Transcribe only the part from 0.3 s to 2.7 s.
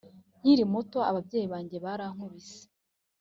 nkiri muto ababyeyi banjye barankubise